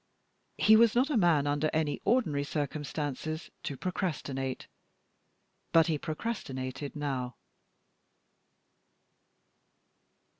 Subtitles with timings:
[0.57, 4.65] He was not a man under any ordinary circumstances to procrastinate,
[5.71, 7.35] but he procrastinated now.